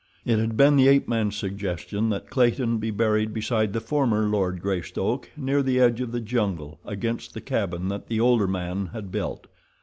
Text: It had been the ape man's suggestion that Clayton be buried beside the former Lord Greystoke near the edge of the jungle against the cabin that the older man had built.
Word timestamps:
It 0.25 0.39
had 0.39 0.57
been 0.57 0.77
the 0.77 0.87
ape 0.87 1.07
man's 1.07 1.35
suggestion 1.35 2.09
that 2.09 2.31
Clayton 2.31 2.79
be 2.79 2.89
buried 2.89 3.35
beside 3.35 3.71
the 3.71 3.79
former 3.79 4.21
Lord 4.27 4.59
Greystoke 4.59 5.29
near 5.37 5.61
the 5.61 5.79
edge 5.79 6.01
of 6.01 6.11
the 6.11 6.19
jungle 6.19 6.79
against 6.83 7.35
the 7.35 7.39
cabin 7.41 7.87
that 7.89 8.07
the 8.07 8.19
older 8.19 8.47
man 8.47 8.87
had 8.93 9.11
built. 9.11 9.45